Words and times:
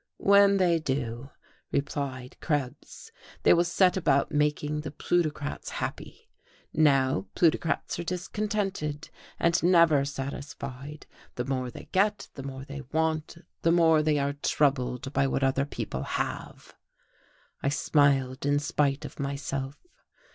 "When 0.17 0.57
they 0.57 0.79
do," 0.79 1.29
replied 1.71 2.35
Krebs, 2.41 3.11
"they 3.43 3.53
will 3.53 3.63
set 3.63 3.95
about 3.95 4.31
making 4.31 4.81
the 4.81 4.89
plutocrats 4.89 5.69
happy. 5.69 6.27
Now 6.73 7.27
plutocrats 7.35 7.99
are 7.99 8.03
discontented, 8.03 9.11
and 9.39 9.61
never 9.61 10.03
satisfied; 10.05 11.05
the 11.35 11.45
more 11.45 11.69
they 11.69 11.87
get, 11.91 12.29
the 12.33 12.41
more 12.41 12.65
they 12.65 12.81
want, 12.91 13.37
the 13.61 13.71
more 13.71 14.01
they 14.01 14.17
are 14.17 14.33
troubled 14.33 15.13
by 15.13 15.27
what 15.27 15.43
other 15.43 15.65
people 15.65 16.01
have." 16.01 16.73
I 17.61 17.69
smiled 17.69 18.43
in 18.43 18.57
spite 18.57 19.05
of 19.05 19.19
myself. 19.19 19.77